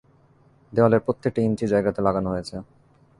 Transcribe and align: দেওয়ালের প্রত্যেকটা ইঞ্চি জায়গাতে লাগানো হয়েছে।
দেওয়ালের 0.73 1.01
প্রত্যেকটা 1.05 1.39
ইঞ্চি 1.41 1.65
জায়গাতে 1.67 1.99
লাগানো 2.07 2.27
হয়েছে। 2.33 2.55